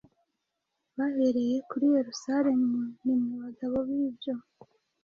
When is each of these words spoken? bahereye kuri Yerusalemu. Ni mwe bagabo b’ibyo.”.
bahereye 0.97 1.57
kuri 1.69 1.85
Yerusalemu. 1.95 2.79
Ni 3.03 3.13
mwe 3.19 3.35
bagabo 3.43 3.77
b’ibyo.”. 3.87 4.33